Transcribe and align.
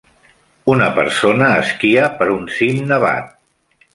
Una 0.75 0.87
persona 0.95 1.51
esquia 1.65 2.09
per 2.21 2.29
un 2.39 2.49
cim 2.57 2.83
nevat. 2.95 3.29